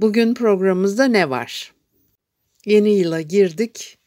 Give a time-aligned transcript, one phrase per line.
[0.00, 1.72] Bugün programımızda ne var?
[2.66, 3.98] Yeni yıla girdik.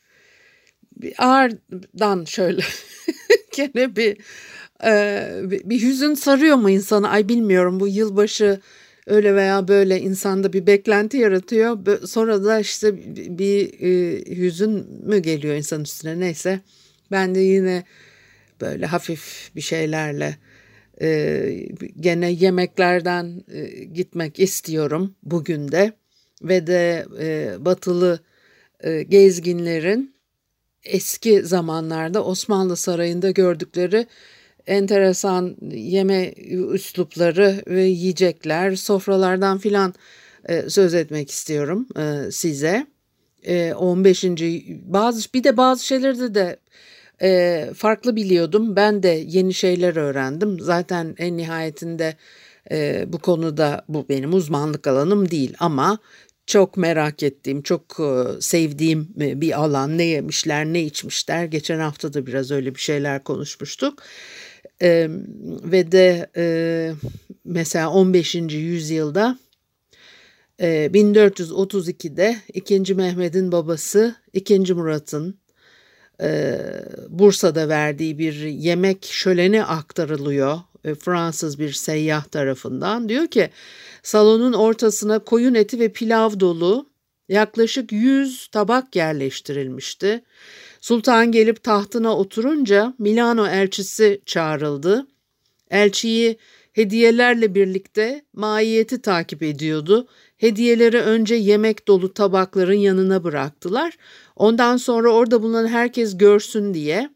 [1.18, 2.62] Ağırdan şöyle
[3.56, 4.18] gene bir
[4.84, 7.10] ee, bir hüzün sarıyor mu insanı?
[7.10, 8.60] Ay bilmiyorum bu yılbaşı
[9.08, 11.78] öyle veya böyle insanda bir beklenti yaratıyor.
[12.08, 12.98] Sonra da işte
[13.40, 14.72] bir e, hüzün
[15.06, 16.60] mü geliyor insan üstüne neyse.
[17.12, 17.84] Ben de yine
[18.62, 20.38] böyle hafif bir şeylerle
[21.02, 21.68] e,
[22.00, 25.94] gene yemeklerden e, gitmek istiyorum bugün de.
[26.44, 27.06] Ve de
[27.60, 28.20] batılı
[29.10, 30.16] gezginlerin
[30.84, 34.08] eski zamanlarda Osmanlı Sarayı'nda gördükleri
[34.70, 36.32] enteresan yeme
[36.74, 39.94] üslupları ve yiyecekler, sofralardan filan
[40.46, 42.88] e, söz etmek istiyorum e, size.
[43.44, 44.24] E, 15.
[44.86, 46.60] bazı bir de bazı şeyleri de
[47.22, 48.76] e, farklı biliyordum.
[48.76, 50.60] Ben de yeni şeyler öğrendim.
[50.60, 52.16] Zaten en nihayetinde
[52.72, 56.00] e, bu konuda bu benim uzmanlık alanım değil ama
[56.46, 59.98] çok merak ettiğim, çok e, sevdiğim e, bir alan.
[59.98, 61.46] Ne yemişler, ne içmişler.
[61.46, 64.04] Geçen hafta da biraz öyle bir şeyler konuşmuştuk.
[64.82, 65.08] E,
[65.64, 66.94] ve de e,
[67.46, 68.36] mesela 15.
[68.36, 69.40] yüzyılda
[70.62, 72.96] e, 1432'de 2.
[72.96, 74.74] Mehmet'in babası 2.
[74.74, 75.40] Murat'ın
[76.22, 76.60] e,
[77.10, 83.10] Bursa'da verdiği bir yemek şöleni aktarılıyor e, Fransız bir seyyah tarafından.
[83.10, 83.50] Diyor ki
[84.04, 86.89] salonun ortasına koyun eti ve pilav dolu
[87.30, 90.24] yaklaşık 100 tabak yerleştirilmişti.
[90.82, 95.08] Sultan gelip tahtına oturunca Milano elçisi çağrıldı.
[95.72, 96.38] Elçiyi
[96.74, 100.08] hediyelerle birlikte maiyeti takip ediyordu.
[100.38, 103.98] Hediyeleri önce yemek dolu tabakların yanına bıraktılar.
[104.36, 107.10] Ondan sonra orada bulunan herkes görsün diye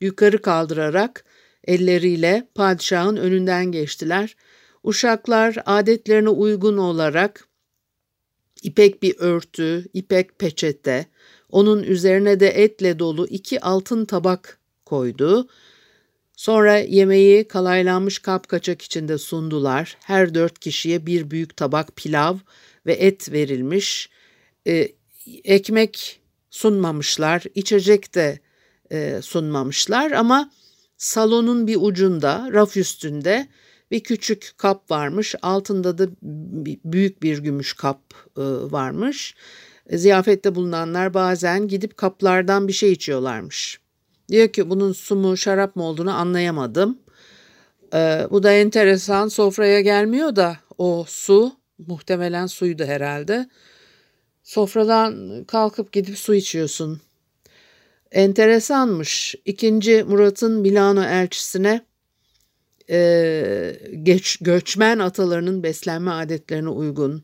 [0.00, 1.24] yukarı kaldırarak
[1.64, 4.36] elleriyle padişahın önünden geçtiler.
[4.84, 7.47] Uşaklar adetlerine uygun olarak
[8.62, 11.06] ipek bir örtü, ipek peçete,
[11.50, 15.48] onun üzerine de etle dolu iki altın tabak koydu.
[16.36, 19.96] Sonra yemeği kalaylanmış kapkaçak içinde sundular.
[20.00, 22.36] Her dört kişiye bir büyük tabak pilav
[22.86, 24.10] ve et verilmiş.
[24.66, 24.88] Ee,
[25.44, 26.20] ekmek
[26.50, 28.38] sunmamışlar, içecek de
[28.92, 30.50] e, sunmamışlar ama
[30.96, 33.48] salonun bir ucunda, raf üstünde
[33.90, 35.34] bir küçük kap varmış.
[35.42, 36.08] Altında da
[36.84, 38.00] büyük bir gümüş kap
[38.36, 39.34] e, varmış.
[39.90, 43.80] Ziyafette bulunanlar bazen gidip kaplardan bir şey içiyorlarmış.
[44.28, 46.98] Diyor ki bunun su mu şarap mı olduğunu anlayamadım.
[47.94, 53.48] Ee, bu da enteresan sofraya gelmiyor da o su muhtemelen suydu herhalde.
[54.42, 57.00] Sofradan kalkıp gidip su içiyorsun.
[58.12, 59.34] Enteresanmış.
[59.44, 61.80] İkinci Murat'ın Milano elçisine
[62.90, 67.22] e, geç, göçmen atalarının beslenme adetlerine uygun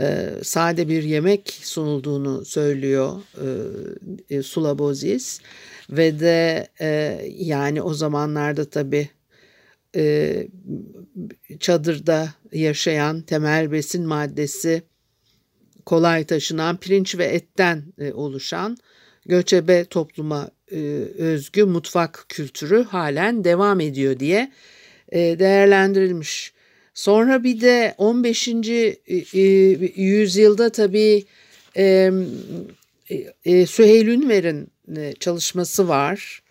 [0.00, 3.20] e, sade bir yemek sunulduğunu söylüyor
[4.30, 5.40] e, Sulabozis.
[5.90, 9.08] Ve de e, yani o zamanlarda tabi
[9.96, 10.48] e,
[11.60, 14.82] çadırda yaşayan temel besin maddesi
[15.86, 18.76] kolay taşınan pirinç ve etten e, oluşan
[19.26, 20.50] göçebe topluma
[21.18, 24.52] özgü mutfak kültürü halen devam ediyor diye
[25.12, 26.52] e, değerlendirilmiş.
[26.94, 28.48] Sonra bir de 15.
[28.48, 28.98] E,
[29.34, 29.40] e,
[30.02, 31.24] yüzyılda tabii
[31.76, 32.10] e,
[33.44, 34.68] e, Süheyl Ünver'in
[35.20, 36.42] çalışması var.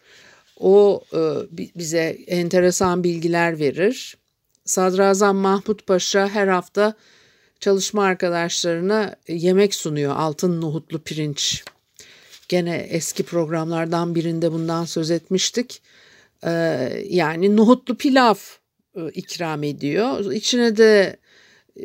[0.59, 1.03] O
[1.51, 4.17] bize enteresan bilgiler verir.
[4.65, 6.93] Sadrazam Mahmut Paşa her hafta
[7.59, 10.15] çalışma arkadaşlarına yemek sunuyor.
[10.15, 11.63] Altın nohutlu pirinç.
[12.47, 15.81] Gene eski programlardan birinde bundan söz etmiştik.
[17.09, 18.35] Yani nohutlu pilav
[18.97, 20.31] e, ikram ediyor.
[20.31, 21.17] İçine de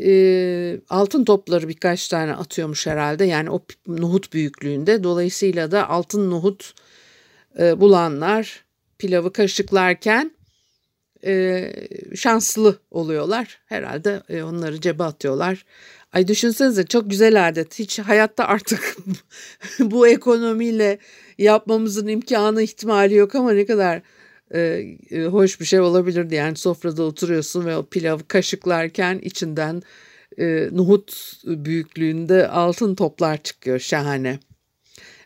[0.04, 3.24] e, altın topları birkaç tane atıyormuş herhalde.
[3.24, 5.04] Yani o nohut büyüklüğünde.
[5.04, 6.74] Dolayısıyla da altın nohut
[7.58, 8.64] e, bulanlar
[8.98, 10.32] pilavı kaşıklarken
[12.14, 13.60] şanslı oluyorlar.
[13.66, 15.64] Herhalde onları cebe atıyorlar.
[16.12, 17.78] Ay düşünsenize çok güzel adet.
[17.78, 18.96] Hiç hayatta artık
[19.80, 20.98] bu ekonomiyle
[21.38, 24.02] yapmamızın imkanı ihtimali yok ama ne kadar
[24.54, 24.60] e,
[25.10, 26.34] e, hoş bir şey olabilirdi.
[26.34, 29.82] Yani sofrada oturuyorsun ve o pilavı kaşıklarken içinden
[30.38, 34.38] e, nohut büyüklüğünde altın toplar çıkıyor şahane.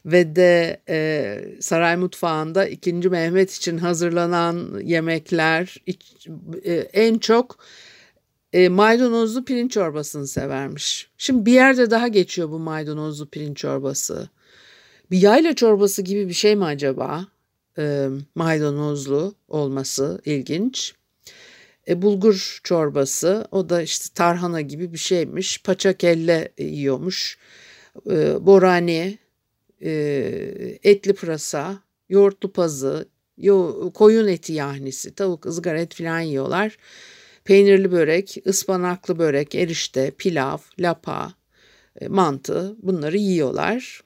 [0.06, 2.92] Ve de e, saray mutfağında 2.
[2.94, 6.28] Mehmet için hazırlanan yemekler iç,
[6.64, 7.58] e, en çok
[8.56, 11.10] e, maydanozlu pirinç çorbasını severmiş.
[11.18, 14.28] Şimdi bir yerde daha geçiyor bu maydanozlu pirinç çorbası.
[15.10, 17.26] Bir yayla çorbası gibi bir şey mi acaba?
[17.78, 20.94] E, maydanozlu olması ilginç.
[21.88, 25.62] E, bulgur çorbası o da işte tarhana gibi bir şeymiş.
[25.62, 27.38] Paça kelle yiyormuş.
[28.10, 29.18] E, borani,
[29.82, 29.90] e,
[30.82, 33.08] etli pırasa, yoğurtlu pazı,
[33.38, 36.76] yo, koyun eti yahnisi, tavuk, ızgara et falan yiyorlar.
[37.46, 41.32] Peynirli börek, ıspanaklı börek, erişte, pilav, lapa,
[42.00, 44.02] e, mantı bunları yiyorlar.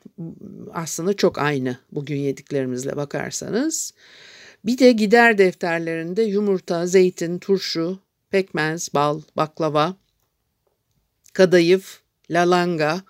[0.73, 3.95] Aslında çok aynı bugün yediklerimizle bakarsanız.
[4.65, 7.99] Bir de gider defterlerinde yumurta, zeytin, turşu,
[8.31, 9.97] pekmez, bal, baklava,
[11.33, 12.01] kadayıf,
[12.31, 13.01] lalanga,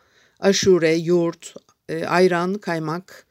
[0.41, 1.55] aşure, yoğurt,
[1.89, 3.27] e, ayran, kaymak,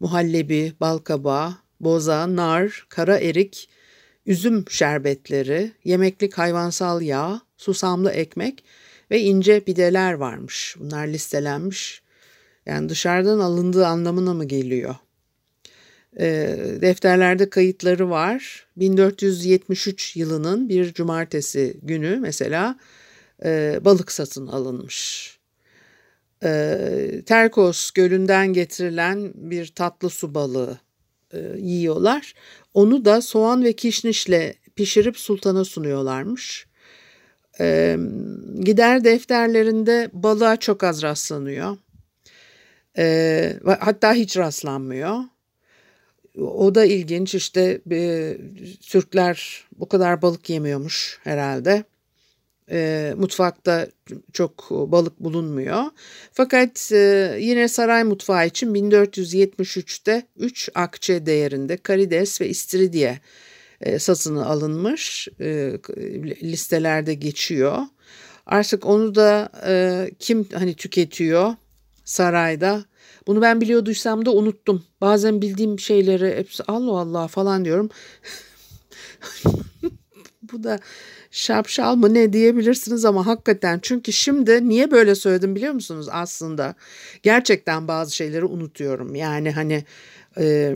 [0.00, 3.68] muhallebi, balkabağı, boza, nar, kara erik,
[4.28, 8.64] üzüm şerbetleri, yemeklik hayvansal yağ, susamlı ekmek
[9.10, 10.76] ve ince pideler varmış.
[10.78, 12.02] Bunlar listelenmiş.
[12.66, 14.94] Yani dışarıdan alındığı anlamına mı geliyor?
[16.20, 16.26] E,
[16.80, 18.66] defterlerde kayıtları var.
[18.76, 22.78] 1473 yılının bir cumartesi günü mesela
[23.44, 25.38] e, balık satın alınmış.
[26.44, 30.78] E, Terkos gölünden getirilen bir tatlı su balığı
[31.32, 32.34] e, yiyorlar.
[32.74, 36.66] Onu da soğan ve kişnişle pişirip sultana sunuyorlarmış.
[37.60, 37.96] E,
[38.60, 41.76] gider defterlerinde balığa çok az rastlanıyor.
[42.98, 45.18] E, hatta hiç rastlanmıyor.
[46.38, 48.36] O da ilginç işte e,
[48.80, 51.84] Türkler bu kadar balık yemiyormuş herhalde.
[52.70, 53.88] E, mutfakta
[54.32, 55.82] çok balık bulunmuyor.
[56.32, 63.20] Fakat e, yine saray mutfağı için 1473'te 3 akçe değerinde karides ve istiridye
[63.80, 65.28] e, satını alınmış.
[65.40, 65.72] E,
[66.42, 67.78] listelerde geçiyor.
[68.46, 71.54] Artık onu da e, kim hani tüketiyor
[72.04, 72.84] sarayda?
[73.26, 74.84] Bunu ben biliyorduysam da unuttum.
[75.00, 77.90] Bazen bildiğim şeyleri hepsi Allah Allah falan diyorum.
[80.52, 80.78] Bu da
[81.30, 86.74] şapşal mı ne diyebilirsiniz ama hakikaten çünkü şimdi niye böyle söyledim biliyor musunuz aslında
[87.22, 89.84] gerçekten bazı şeyleri unutuyorum yani hani
[90.38, 90.74] e,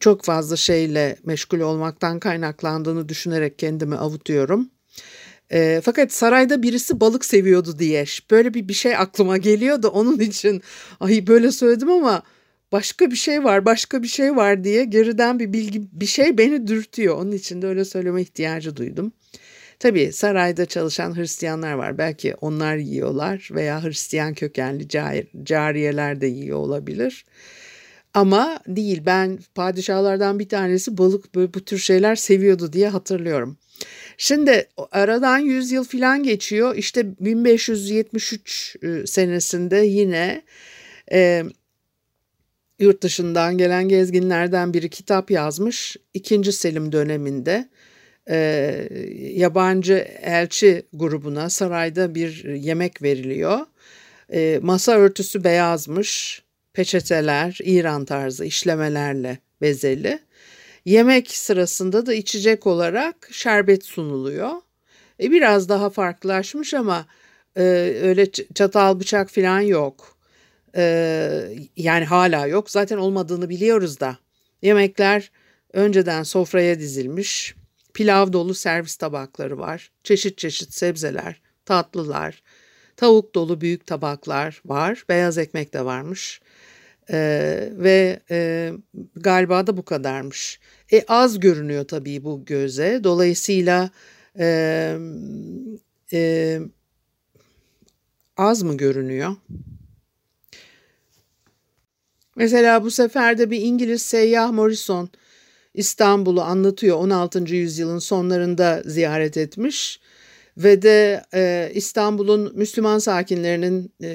[0.00, 4.70] çok fazla şeyle meşgul olmaktan kaynaklandığını düşünerek kendimi avutuyorum.
[5.52, 10.18] E, fakat sarayda birisi balık seviyordu diye böyle bir bir şey aklıma geliyor da onun
[10.18, 10.62] için
[11.00, 12.22] ay böyle söyledim ama
[12.72, 16.66] başka bir şey var, başka bir şey var diye geriden bir bilgi bir şey beni
[16.66, 17.16] dürtüyor.
[17.16, 19.12] Onun için de öyle söyleme ihtiyacı duydum.
[19.78, 21.98] Tabii sarayda çalışan Hristiyanlar var.
[21.98, 24.88] Belki onlar yiyorlar veya Hristiyan kökenli
[25.44, 27.24] cariyeler de yiyor olabilir.
[28.14, 33.58] Ama değil ben padişahlardan bir tanesi balık böyle bu tür şeyler seviyordu diye hatırlıyorum.
[34.16, 36.76] Şimdi aradan 100 yıl falan geçiyor.
[36.76, 40.42] İşte 1573 e, senesinde yine
[41.12, 41.44] e,
[42.78, 45.96] yurt dışından gelen gezginlerden biri kitap yazmış.
[46.14, 47.68] İkinci Selim döneminde
[48.30, 48.88] e,
[49.34, 53.60] yabancı elçi grubuna sarayda bir yemek veriliyor.
[54.32, 56.42] E, masa örtüsü beyazmış,
[56.72, 60.18] peçeteler İran tarzı işlemelerle bezeli.
[60.84, 64.50] Yemek sırasında da içecek olarak şerbet sunuluyor.
[65.22, 67.06] E, biraz daha farklılaşmış ama
[67.56, 67.62] e,
[68.02, 70.16] öyle çatal bıçak falan yok.
[70.76, 70.82] E,
[71.76, 72.70] yani hala yok.
[72.70, 74.18] Zaten olmadığını biliyoruz da.
[74.62, 75.30] Yemekler
[75.72, 77.54] önceden sofraya dizilmiş.
[77.98, 79.90] Pilav dolu servis tabakları var.
[80.04, 82.42] Çeşit çeşit sebzeler, tatlılar,
[82.96, 85.04] tavuk dolu büyük tabaklar var.
[85.08, 86.40] Beyaz ekmek de varmış.
[87.10, 88.72] Ee, ve e,
[89.16, 90.60] galiba da bu kadarmış.
[90.92, 93.00] E, az görünüyor tabii bu göze.
[93.04, 93.90] Dolayısıyla
[94.38, 94.98] e,
[96.12, 96.60] e,
[98.36, 99.36] az mı görünüyor?
[102.36, 105.10] Mesela bu sefer de bir İngiliz seyyah Morrison
[105.74, 107.54] İstanbul'u anlatıyor 16.
[107.54, 110.00] yüzyılın sonlarında ziyaret etmiş
[110.58, 114.06] ve de e, İstanbul'un Müslüman sakinlerinin e,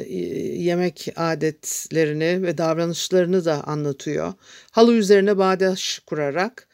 [0.64, 4.34] yemek adetlerini ve davranışlarını da anlatıyor.
[4.72, 6.68] Halı üzerine bağdaş kurarak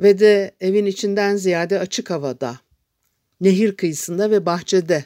[0.00, 2.60] ve de evin içinden ziyade açık havada,
[3.40, 5.04] nehir kıyısında ve bahçede,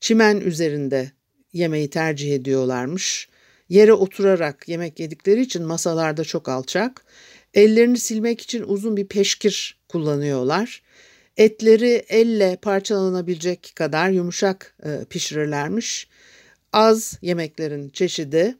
[0.00, 1.10] çimen üzerinde
[1.52, 3.28] yemeği tercih ediyorlarmış.
[3.68, 7.04] Yere oturarak yemek yedikleri için masalarda çok alçak.
[7.56, 10.82] Ellerini silmek için uzun bir peşkir kullanıyorlar.
[11.36, 16.08] Etleri elle parçalanabilecek kadar yumuşak e, pişirirlermiş.
[16.72, 18.56] Az yemeklerin çeşidi.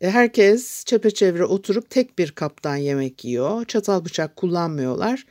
[0.00, 3.64] E, herkes çepeçevre oturup tek bir kaptan yemek yiyor.
[3.64, 5.26] Çatal bıçak kullanmıyorlar.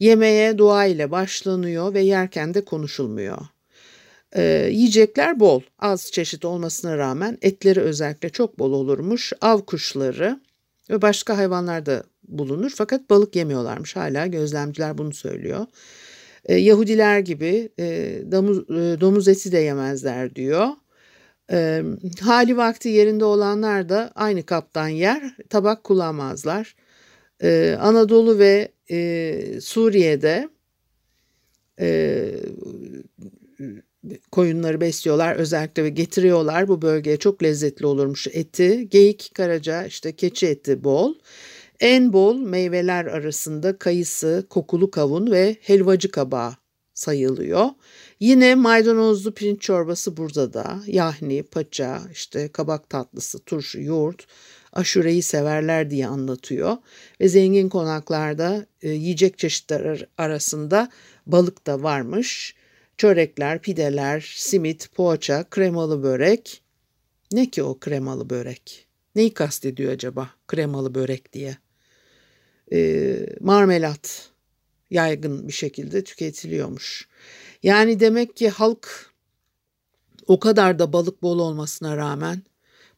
[0.00, 3.38] Yemeğe dua ile başlanıyor ve yerken de konuşulmuyor.
[4.36, 9.32] E, yiyecekler bol, az çeşit olmasına rağmen etleri özellikle çok bol olurmuş.
[9.40, 10.40] Av kuşları
[10.92, 13.96] ve başka hayvanlar da bulunur fakat balık yemiyorlarmış.
[13.96, 15.66] Hala gözlemciler bunu söylüyor.
[16.44, 20.68] E, Yahudiler gibi e, domuz, e, domuz eti de yemezler diyor.
[21.52, 21.82] E,
[22.20, 26.76] hali vakti yerinde olanlar da aynı kaptan yer, tabak kullanmazlar.
[27.42, 30.48] E, Anadolu ve e, Suriye'de
[31.80, 32.30] e,
[34.32, 36.68] koyunları besliyorlar özellikle ve getiriyorlar.
[36.68, 38.88] Bu bölgeye çok lezzetli olurmuş eti.
[38.88, 41.14] Geyik, karaca, işte keçi eti bol.
[41.80, 46.54] En bol meyveler arasında kayısı, kokulu kavun ve helvacı kabağı
[46.94, 47.68] sayılıyor.
[48.20, 50.80] Yine maydanozlu pirinç çorbası burada da.
[50.86, 54.26] Yahni, paça, işte kabak tatlısı, turşu, yoğurt,
[54.72, 56.76] aşureyi severler diye anlatıyor.
[57.20, 60.90] Ve zengin konaklarda e, yiyecek çeşitler arasında
[61.26, 62.54] balık da varmış.
[63.02, 66.62] Çörekler, pideler, simit, poğaça, kremalı börek.
[67.32, 68.86] Ne ki o kremalı börek?
[69.14, 71.56] Neyi kastediyor acaba kremalı börek diye?
[72.72, 74.28] Ee, marmelat
[74.90, 77.08] yaygın bir şekilde tüketiliyormuş.
[77.62, 79.12] Yani demek ki halk
[80.26, 82.42] o kadar da balık bol olmasına rağmen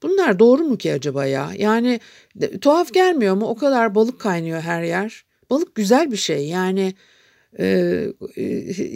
[0.03, 1.53] bunlar doğru mu ki acaba ya?
[1.57, 2.01] Yani
[2.37, 3.47] de, tuhaf gelmiyor mu?
[3.47, 5.25] O kadar balık kaynıyor her yer.
[5.51, 6.49] Balık güzel bir şey.
[6.49, 6.95] Yani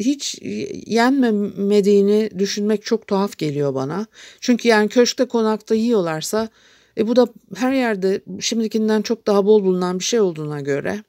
[0.04, 0.38] hiç
[0.86, 4.06] yenmediğini düşünmek çok tuhaf geliyor bana.
[4.40, 6.48] Çünkü yani köşkte konakta yiyorlarsa
[6.98, 11.02] e bu da her yerde şimdikinden çok daha bol bulunan bir şey olduğuna göre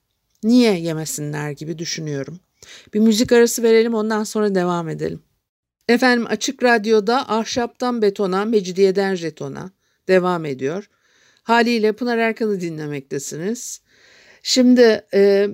[0.44, 2.40] niye yemesinler gibi düşünüyorum.
[2.94, 5.20] Bir müzik arası verelim ondan sonra devam edelim.
[5.88, 9.72] Efendim Açık Radyo'da Ahşaptan Betona, Mecidiyeden Jeton'a
[10.08, 10.90] devam ediyor.
[11.44, 13.82] Haliyle Pınar Erkan'ı dinlemektesiniz.
[14.44, 15.48] Şimdi e,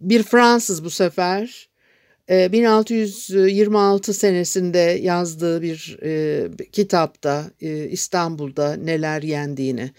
[0.00, 1.68] bir Fransız bu sefer
[2.28, 9.90] 1626 e, senesinde yazdığı bir e, kitapta e, İstanbul'da neler yendiğini,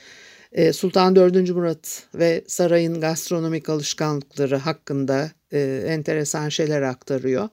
[0.51, 1.50] e, Sultan 4.
[1.50, 7.50] Murat ve sarayın gastronomik alışkanlıkları hakkında e, enteresan şeyler aktarıyor.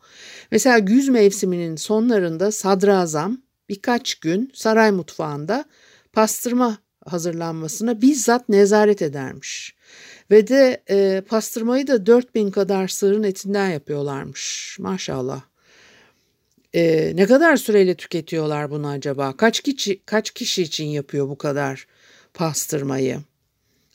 [0.50, 3.38] Mesela güz mevsiminin sonlarında sadrazam
[3.68, 5.64] birkaç gün saray mutfağında
[6.12, 9.75] pastırma hazırlanmasına bizzat nezaret edermiş.
[10.30, 14.76] Ve de e, pastırmayı da 4000 kadar sığırın etinden yapıyorlarmış.
[14.80, 15.42] Maşallah.
[16.74, 19.36] E, ne kadar süreyle tüketiyorlar bunu acaba?
[19.36, 21.86] Kaç kişi kaç kişi için yapıyor bu kadar
[22.34, 23.18] pastırmayı?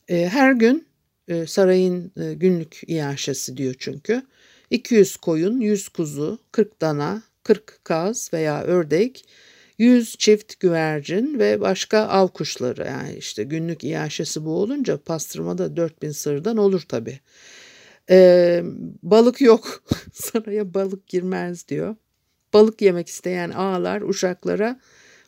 [0.08, 0.88] E, her gün
[1.28, 4.24] e, sarayın e, günlük iaşesi diyor çünkü.
[4.70, 9.26] 200 koyun, 100 kuzu, 40 dana, 40 kaz veya ördek
[9.82, 12.86] 100 çift güvercin ve başka av kuşları.
[12.88, 17.20] Yani işte günlük iaşesi bu olunca pastırmada 4000 sırdan olur tabii.
[18.10, 18.64] Ee,
[19.04, 19.84] balık yok.
[20.14, 21.96] Saraya balık girmez diyor.
[22.54, 24.80] Balık yemek isteyen ağalar uşaklara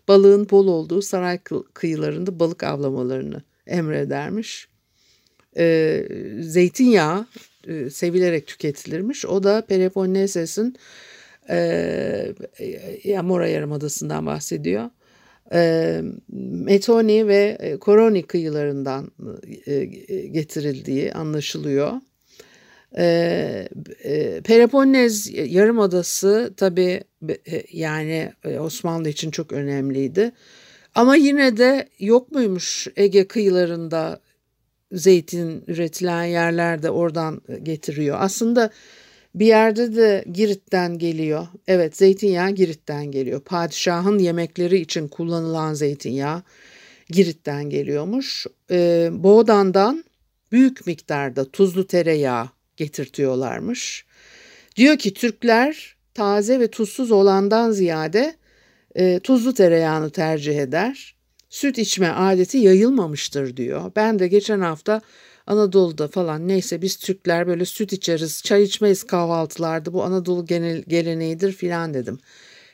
[0.07, 1.39] balığın bol olduğu saray
[1.73, 4.67] kıyılarında balık avlamalarını emredermiş.
[5.57, 6.07] Ee,
[6.39, 7.27] zeytinyağı
[7.67, 9.25] e, sevilerek tüketilirmiş.
[9.25, 10.75] O da Peloponnesos'un
[11.49, 12.33] e,
[13.03, 14.89] ya Mora Yarımadası'ndan bahsediyor.
[15.53, 16.01] E,
[16.65, 19.11] Metoni ve Koroni kıyılarından
[19.67, 19.85] e,
[20.25, 21.93] getirildiği anlaşılıyor.
[22.97, 23.67] E,
[24.03, 30.31] e, Peloponnes Yarımadası tabii e, yani e, Osmanlı için çok önemliydi.
[30.95, 34.19] Ama yine de yok muymuş Ege kıyılarında
[34.91, 38.17] zeytin üretilen yerlerde oradan getiriyor.
[38.19, 38.69] Aslında
[39.35, 41.47] bir yerde de Girit'ten geliyor.
[41.67, 43.41] Evet zeytinyağı Girit'ten geliyor.
[43.41, 46.43] Padişahın yemekleri için kullanılan zeytinyağı
[47.09, 48.47] Girit'ten geliyormuş.
[48.71, 50.03] Ee, Boğdan'dan
[50.51, 54.05] büyük miktarda tuzlu tereyağı getirtiyorlarmış.
[54.75, 58.35] Diyor ki Türkler taze ve tuzsuz olandan ziyade
[58.95, 61.15] e, tuzlu tereyağını tercih eder.
[61.49, 63.91] Süt içme adeti yayılmamıştır diyor.
[63.95, 65.01] Ben de geçen hafta
[65.47, 71.51] Anadolu'da falan neyse biz Türkler böyle süt içeriz, çay içmeyiz kahvaltılarda bu Anadolu genel, geleneğidir
[71.51, 72.19] filan dedim.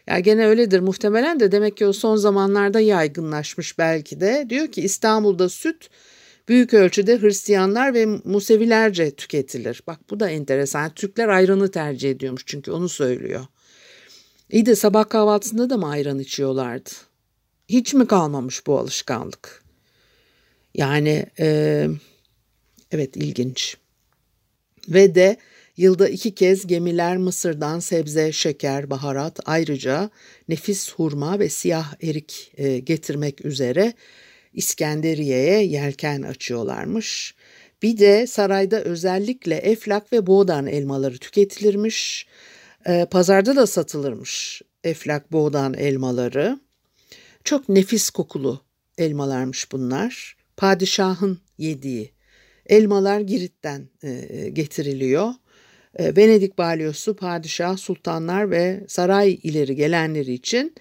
[0.08, 4.46] Ya gene öyledir muhtemelen de demek ki o son zamanlarda yaygınlaşmış belki de.
[4.50, 5.90] Diyor ki İstanbul'da süt
[6.48, 9.84] büyük ölçüde Hristiyanlar ve Musevilerce tüketilir.
[9.88, 10.94] Bak bu da enteresan.
[10.94, 13.46] Türkler ayranı tercih ediyormuş çünkü onu söylüyor.
[14.52, 16.90] İyi de sabah kahvaltısında da mı ayran içiyorlardı?
[17.70, 19.64] Hiç mi kalmamış bu alışkanlık?
[20.74, 21.88] Yani e,
[22.92, 23.78] evet ilginç.
[24.90, 25.38] Ve de
[25.78, 30.10] yılda iki kez gemiler Mısır'dan sebze, şeker, baharat ayrıca
[30.50, 33.94] nefis hurma ve siyah erik e, getirmek üzere
[34.54, 37.36] İskenderiye'ye yelken açıyorlarmış.
[37.82, 42.28] Bir de sarayda özellikle eflak ve boğdan elmaları tüketilirmiş.
[42.86, 46.60] E, pazarda da satılırmış eflak boğdan elmaları.
[47.44, 48.62] Çok nefis kokulu
[48.98, 50.38] elmalarmış bunlar.
[50.58, 52.12] Padişahın yediği
[52.70, 55.34] elmalar Girit'ten e, getiriliyor.
[55.96, 60.76] E, Venedik balyosu padişah, sultanlar ve saray ileri gelenleri için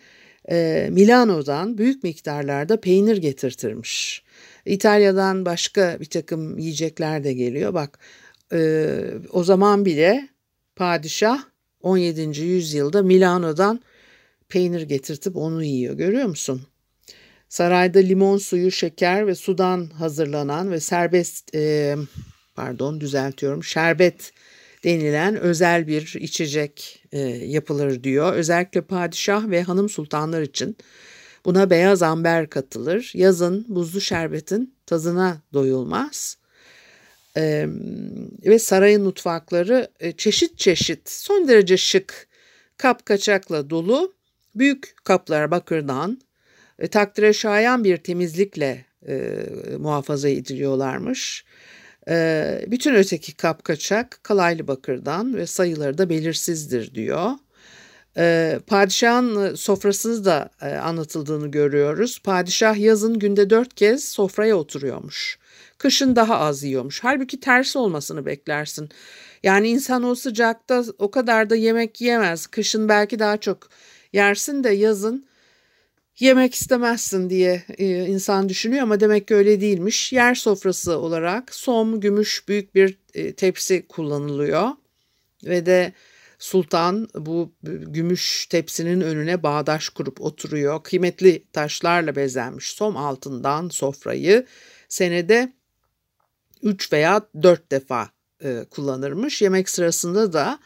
[0.50, 4.23] e, Milano'dan büyük miktarlarda peynir getirtirmiş.
[4.66, 7.75] İtalya'dan başka bir takım yiyecekler de geliyor.
[7.75, 7.99] Bak
[8.52, 8.88] e,
[9.30, 10.28] o zaman bile
[10.76, 11.42] padişah
[11.83, 12.40] 17.
[12.40, 13.80] yüzyılda Milano'dan
[14.49, 16.62] peynir getirtip onu yiyor görüyor musun?
[17.49, 21.97] Sarayda limon suyu, şeker ve sudan hazırlanan ve serbest e,
[22.55, 24.33] pardon düzeltiyorum şerbet
[24.85, 28.33] denilen özel bir içecek e, yapılır diyor.
[28.33, 30.76] Özellikle padişah ve hanım sultanlar için
[31.45, 33.11] buna beyaz amber katılır.
[33.14, 36.38] Yazın buzlu şerbetin tadına doyulmaz.
[37.37, 37.67] E,
[38.47, 42.28] ve sarayın mutfakları e, çeşit çeşit son derece şık
[42.76, 44.14] kap kaçakla dolu
[44.55, 46.21] büyük kaplar bakırdan
[46.79, 49.45] e, takdire şayan bir temizlikle e,
[49.79, 51.45] muhafaza ediliyorlarmış.
[52.09, 57.31] E, bütün öteki kapkaçak kalaylı bakırdan ve sayıları da belirsizdir diyor.
[58.17, 62.21] E, padişahın sofrasını da e, anlatıldığını görüyoruz.
[62.25, 65.39] Padişah yazın günde dört kez sofraya oturuyormuş.
[65.79, 67.01] Kışın daha az yiyormuş.
[67.05, 68.89] Halbuki tersi olmasını beklersin.
[69.43, 72.47] Yani insan o sıcakta o kadar da yemek yiyemez.
[72.47, 73.69] Kışın belki daha çok
[74.12, 75.27] yersin de yazın
[76.18, 80.12] yemek istemezsin diye e, insan düşünüyor ama demek ki öyle değilmiş.
[80.12, 84.68] Yer sofrası olarak som, gümüş büyük bir e, tepsi kullanılıyor
[85.44, 85.92] ve de
[86.38, 90.83] sultan bu gümüş tepsinin önüne bağdaş kurup oturuyor.
[90.83, 94.46] Kıymetli taşlarla bezenmiş som altından sofrayı
[94.88, 95.52] senede
[96.62, 98.11] 3 veya 4 defa
[98.44, 99.42] e, kullanırmış.
[99.42, 100.59] Yemek sırasında da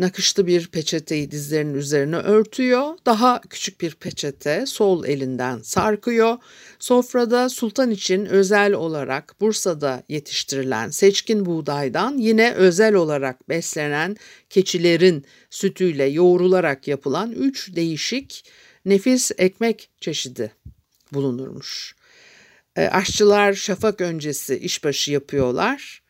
[0.00, 2.98] nakışlı bir peçeteyi dizlerinin üzerine örtüyor.
[3.06, 6.38] Daha küçük bir peçete sol elinden sarkıyor.
[6.78, 14.16] Sofrada sultan için özel olarak Bursa'da yetiştirilen seçkin buğdaydan yine özel olarak beslenen
[14.50, 18.44] keçilerin sütüyle yoğrularak yapılan üç değişik
[18.84, 20.52] nefis ekmek çeşidi
[21.12, 21.94] bulunurmuş.
[22.76, 26.02] E, aşçılar şafak öncesi işbaşı yapıyorlar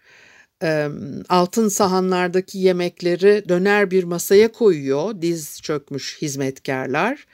[1.29, 7.27] altın sahanlardaki yemekleri döner bir masaya koyuyor diz çökmüş hizmetkarlar.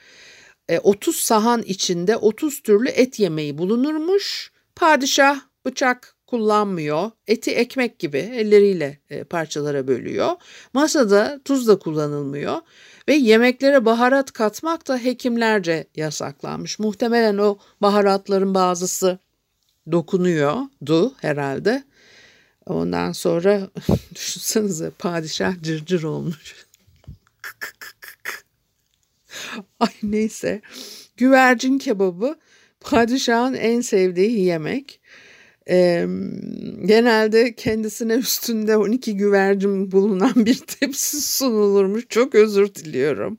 [0.83, 4.51] 30 e, sahan içinde 30 türlü et yemeği bulunurmuş.
[4.75, 7.11] Padişah bıçak kullanmıyor.
[7.27, 10.31] Eti ekmek gibi elleriyle e, parçalara bölüyor.
[10.73, 12.55] Masada tuz da kullanılmıyor
[13.07, 16.79] ve yemeklere baharat katmak da hekimlerce yasaklanmış.
[16.79, 19.19] Muhtemelen o baharatların bazısı
[19.91, 21.83] dokunuyordu herhalde.
[22.69, 23.69] Ondan sonra
[24.15, 26.55] düşünsenize padişah cırcır olmuş.
[29.79, 30.61] Ay neyse.
[31.17, 32.39] Güvercin kebabı
[32.79, 35.01] padişahın en sevdiği yemek.
[35.69, 36.07] Ee,
[36.85, 42.05] genelde kendisine üstünde 12 güvercin bulunan bir tepsi sunulurmuş.
[42.09, 43.37] Çok özür diliyorum.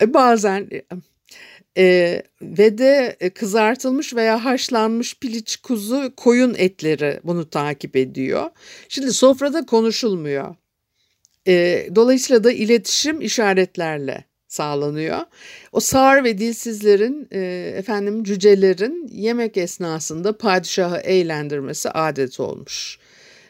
[0.00, 0.68] Ee, bazen
[1.78, 8.50] e, ve de e, kızartılmış veya haşlanmış piliç kuzu koyun etleri bunu takip ediyor.
[8.88, 10.54] Şimdi sofrada konuşulmuyor.
[11.48, 15.20] E, dolayısıyla da iletişim işaretlerle sağlanıyor.
[15.72, 22.98] O sağır ve dilsizlerin, e, efendim cücelerin yemek esnasında padişahı eğlendirmesi adet olmuş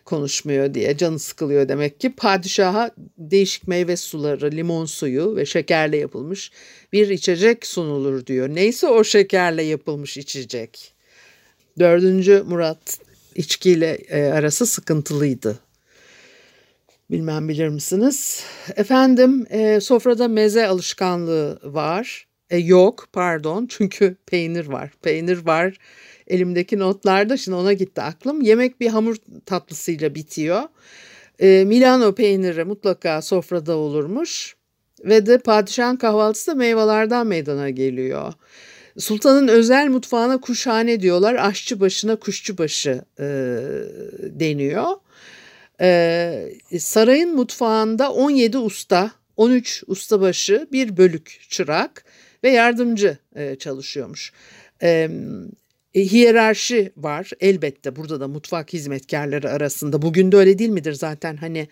[0.04, 2.12] konuşmuyor diye canı sıkılıyor demek ki.
[2.16, 6.52] Padişaha değişik meyve suları, limon suyu ve şekerle yapılmış
[6.92, 8.48] bir içecek sunulur diyor.
[8.48, 10.94] Neyse o şekerle yapılmış içecek.
[11.78, 12.98] Dördüncü Murat
[13.34, 15.58] içkiyle e, arası sıkıntılıydı.
[17.10, 18.44] Bilmem bilir misiniz?
[18.76, 22.26] Efendim e, sofrada meze alışkanlığı var.
[22.50, 24.90] E, yok pardon çünkü peynir var.
[25.02, 25.78] Peynir var
[26.28, 28.42] elimdeki notlarda şimdi ona gitti aklım.
[28.42, 30.62] Yemek bir hamur tatlısıyla bitiyor.
[31.38, 34.56] E, Milano peyniri mutlaka sofrada olurmuş
[35.04, 38.32] ve de padişahın kahvaltısı da meyvelerden meydana geliyor.
[38.98, 41.34] Sultanın özel mutfağına kuşhane diyorlar.
[41.34, 43.24] Aşçı başına kuşçu başı e,
[44.20, 44.86] deniyor.
[45.80, 52.04] E, sarayın mutfağında 17 usta, 13 ustabaşı, bir bölük çırak
[52.44, 54.32] ve yardımcı e, çalışıyormuş.
[54.82, 55.10] E,
[55.94, 60.02] e, hiyerarşi var elbette burada da mutfak hizmetkarları arasında.
[60.02, 61.68] Bugün de öyle değil midir zaten hani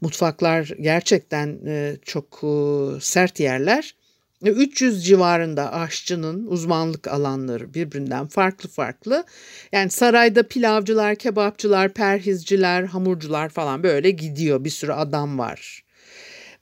[0.00, 3.94] mutfaklar gerçekten e, çok e, sert yerler.
[4.42, 9.24] 300 civarında aşçının uzmanlık alanları birbirinden farklı farklı.
[9.72, 14.64] Yani sarayda pilavcılar, kebapçılar, perhizciler, hamurcular falan böyle gidiyor.
[14.64, 15.84] Bir sürü adam var.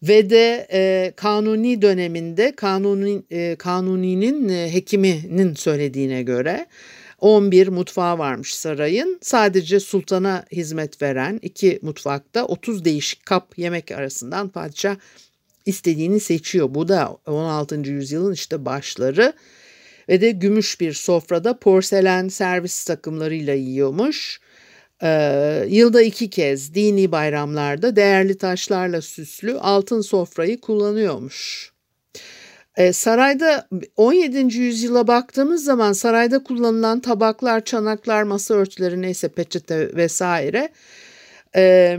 [0.03, 6.67] Ve de e, kanuni döneminde kanuni, e, kanuninin e, hekiminin söylediğine göre
[7.19, 9.19] 11 mutfağı varmış sarayın.
[9.23, 14.97] Sadece sultana hizmet veren iki mutfakta 30 değişik kap yemek arasından padişah
[15.67, 16.75] istediğini seçiyor.
[16.75, 17.75] Bu da 16.
[17.75, 19.33] yüzyılın işte başları
[20.09, 24.41] ve de gümüş bir sofrada porselen servis takımlarıyla yiyormuş.
[25.03, 31.73] Ee, yılda iki kez dini bayramlarda değerli taşlarla süslü altın sofrayı kullanıyormuş.
[32.79, 34.59] Ee, sarayda 17.
[34.59, 40.69] yüzyıla baktığımız zaman sarayda kullanılan tabaklar, çanaklar, masa örtüleri neyse peçete vesaire
[41.57, 41.99] ee,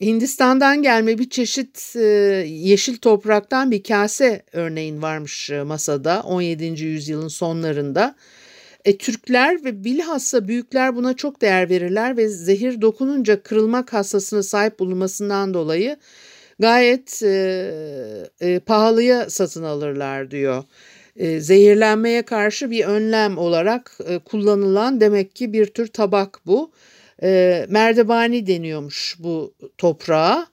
[0.00, 2.00] Hindistan'dan gelme bir çeşit e,
[2.48, 6.64] yeşil topraktan bir kase örneğin varmış e, masada 17.
[6.84, 8.14] yüzyılın sonlarında.
[8.84, 14.78] E, Türkler ve bilhassa büyükler buna çok değer verirler ve zehir dokununca kırılmak hassasına sahip
[14.78, 15.96] bulunmasından dolayı
[16.58, 20.64] gayet e, e, pahalıya satın alırlar diyor.
[21.16, 26.72] E, zehirlenmeye karşı bir önlem olarak e, kullanılan demek ki bir tür tabak bu
[27.22, 30.46] e, merdebani deniyormuş bu toprağa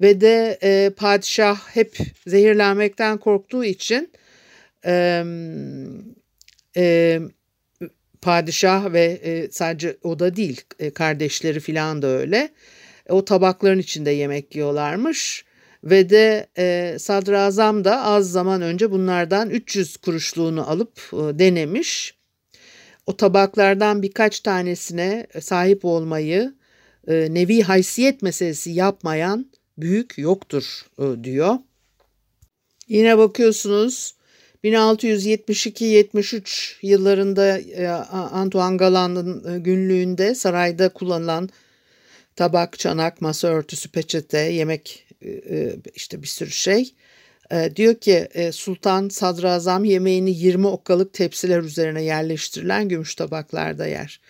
[0.00, 4.10] ve de e, padişah hep zehirlenmekten korktuğu için
[4.86, 5.24] e,
[6.76, 7.20] e,
[8.22, 12.50] padişah ve e, sadece o da değil e, kardeşleri filan da öyle
[13.08, 15.44] o tabakların içinde yemek yiyorlarmış
[15.84, 22.14] ve de e, sadrazam da az zaman önce bunlardan 300 kuruşluğunu alıp e, denemiş
[23.06, 26.54] o tabaklardan birkaç tanesine sahip olmayı
[27.08, 29.46] e, nevi haysiyet meselesi yapmayan
[29.78, 31.56] büyük yoktur e, diyor.
[32.88, 34.14] Yine bakıyorsunuz
[34.64, 41.48] 1672-73 yıllarında e, Antoine Galan'ın e, günlüğünde sarayda kullanılan
[42.36, 46.94] tabak, çanak, masa örtüsü, peçete, yemek e, işte bir sürü şey
[47.50, 54.20] e, diyor ki e, Sultan Sadrazam yemeğini 20 okkalık tepsiler üzerine yerleştirilen gümüş tabaklarda yer.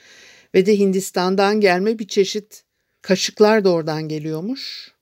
[0.55, 2.65] Ve de Hindistan'dan gelme bir çeşit
[3.03, 4.93] kaşıklar da oradan geliyormuş.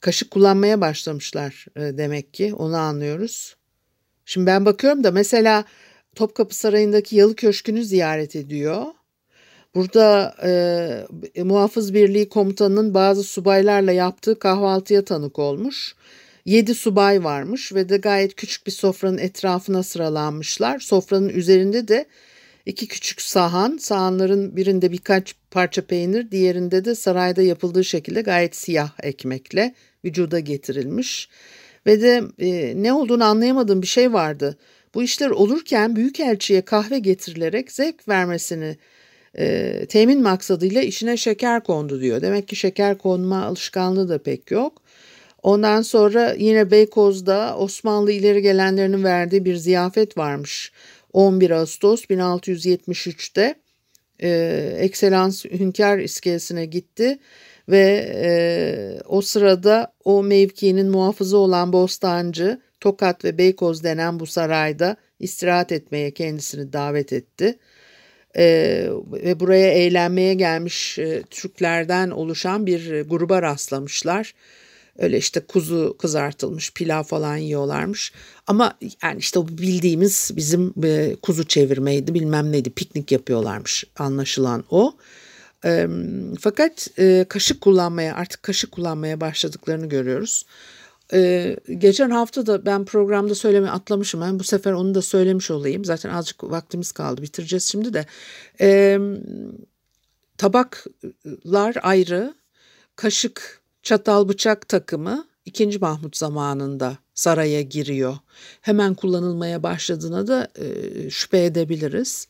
[0.00, 3.56] Kaşık kullanmaya başlamışlar e, demek ki onu anlıyoruz.
[4.24, 5.64] Şimdi ben bakıyorum da mesela
[6.14, 8.84] Topkapı Sarayı'ndaki Yalı Köşkü'nü ziyaret ediyor.
[9.74, 10.34] Burada
[11.36, 15.94] e, Muhafız Birliği Komutanı'nın bazı subaylarla yaptığı kahvaltıya tanık olmuş.
[16.44, 20.78] Yedi subay varmış ve de gayet küçük bir sofranın etrafına sıralanmışlar.
[20.78, 22.06] Sofranın üzerinde de
[22.66, 28.90] iki küçük sahan, sahanların birinde birkaç parça peynir, diğerinde de sarayda yapıldığı şekilde gayet siyah
[29.02, 31.28] ekmekle vücuda getirilmiş.
[31.86, 34.58] Ve de e, ne olduğunu anlayamadığım bir şey vardı.
[34.94, 38.76] Bu işler olurken büyükelçiye kahve getirilerek zevk vermesini
[39.38, 42.22] e, temin maksadıyla işine şeker kondu diyor.
[42.22, 44.82] Demek ki şeker konma alışkanlığı da pek yok.
[45.42, 50.72] Ondan sonra yine Beykoz'da Osmanlı ileri gelenlerinin verdiği bir ziyafet varmış.
[51.12, 53.54] 11 Ağustos 1673'te
[54.22, 54.28] e,
[54.78, 57.18] Ekselans Hünkar iskelesine gitti
[57.68, 58.28] ve e,
[59.08, 66.10] o sırada o mevkinin muhafızı olan Bostancı Tokat ve Beykoz denen bu sarayda istirahat etmeye
[66.10, 67.58] kendisini davet etti.
[68.36, 74.34] Ee, ve buraya eğlenmeye gelmiş e, Türklerden oluşan bir gruba rastlamışlar.
[74.98, 78.12] Öyle işte kuzu kızartılmış pilav falan yiyorlarmış.
[78.46, 84.94] Ama yani işte o bildiğimiz bizim e, kuzu çevirmeydi bilmem neydi piknik yapıyorlarmış anlaşılan o.
[85.64, 85.86] E,
[86.40, 90.46] fakat e, kaşık kullanmaya artık kaşık kullanmaya başladıklarını görüyoruz.
[91.14, 94.20] E, geçen hafta da ben programda söyleme atlamışım.
[94.20, 95.84] Ben bu sefer onu da söylemiş olayım.
[95.84, 98.06] Zaten azıcık vaktimiz kaldı bitireceğiz şimdi de.
[98.60, 98.98] E,
[100.38, 102.34] tabaklar ayrı,
[102.96, 105.78] kaşık çatal bıçak takımı 2.
[105.78, 108.16] Mahmut zamanında saraya giriyor.
[108.60, 112.28] Hemen kullanılmaya başladığına da e, şüphe edebiliriz.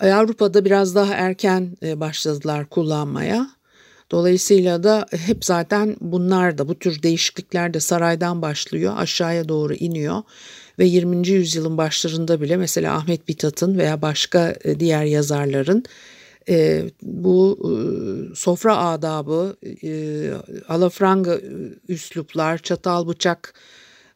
[0.00, 3.50] Avrupa'da biraz daha erken e, başladılar kullanmaya.
[4.10, 10.22] Dolayısıyla da hep zaten bunlar da bu tür değişiklikler de saraydan başlıyor, aşağıya doğru iniyor
[10.78, 11.28] ve 20.
[11.28, 15.84] yüzyılın başlarında bile mesela Ahmet Bitat'ın veya başka e, diğer yazarların
[16.48, 17.72] e, bu e,
[18.34, 20.30] sofra adabı, e,
[20.68, 21.40] alafranga e,
[21.88, 23.54] üsluplar, çatal bıçak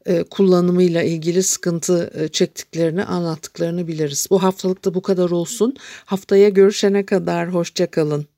[0.06, 4.26] e, kullanımıyla ilgili sıkıntı e, çektiklerini anlattıklarını biliriz.
[4.30, 5.76] Bu haftalık da bu kadar olsun.
[6.04, 8.33] Haftaya görüşene kadar hoşçakalın.